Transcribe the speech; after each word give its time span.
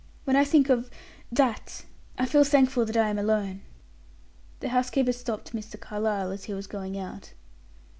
When 0.23 0.35
I 0.35 0.43
think 0.43 0.67
of 0.71 0.89
that 1.31 1.85
I 2.17 2.25
feel 2.25 2.43
thankful 2.43 2.85
that 2.85 2.97
I 2.97 3.09
am 3.09 3.19
alone." 3.19 3.61
The 4.59 4.69
housekeeper 4.69 5.13
stopped 5.13 5.53
Mr. 5.55 5.79
Carlyle 5.79 6.31
as 6.31 6.45
he 6.45 6.55
was 6.55 6.65
going 6.65 6.97
out. 6.97 7.33